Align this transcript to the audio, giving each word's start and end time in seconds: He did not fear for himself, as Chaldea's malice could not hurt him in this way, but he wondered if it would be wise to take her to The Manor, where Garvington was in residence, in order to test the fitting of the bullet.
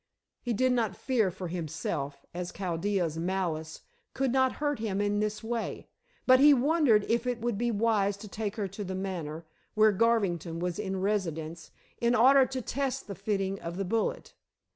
He 0.41 0.51
did 0.51 0.71
not 0.71 0.95
fear 0.95 1.29
for 1.29 1.47
himself, 1.47 2.25
as 2.33 2.51
Chaldea's 2.51 3.19
malice 3.19 3.81
could 4.15 4.31
not 4.31 4.53
hurt 4.53 4.79
him 4.79 4.99
in 4.99 5.19
this 5.19 5.43
way, 5.43 5.89
but 6.25 6.39
he 6.39 6.55
wondered 6.55 7.03
if 7.07 7.27
it 7.27 7.39
would 7.41 7.55
be 7.55 7.69
wise 7.69 8.17
to 8.17 8.27
take 8.27 8.55
her 8.55 8.67
to 8.67 8.83
The 8.83 8.95
Manor, 8.95 9.45
where 9.75 9.91
Garvington 9.91 10.57
was 10.57 10.79
in 10.79 10.99
residence, 11.01 11.69
in 11.99 12.15
order 12.15 12.47
to 12.47 12.63
test 12.63 13.05
the 13.05 13.13
fitting 13.13 13.61
of 13.61 13.77
the 13.77 13.85
bullet. 13.85 14.33